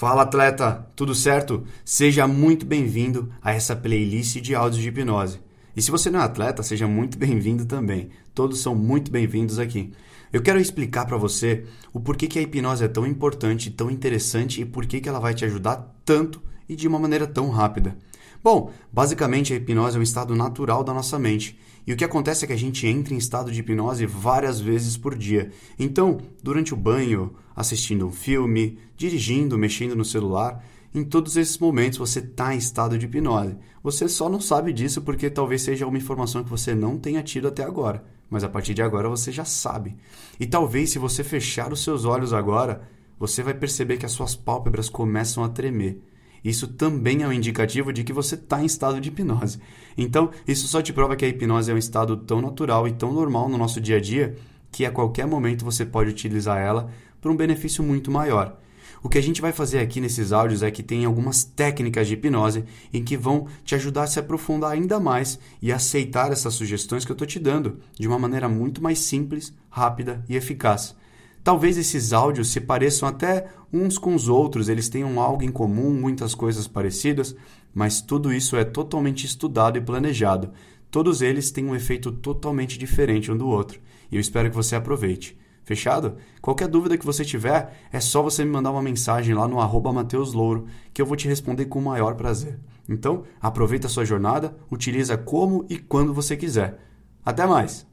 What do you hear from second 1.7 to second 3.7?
Seja muito bem-vindo a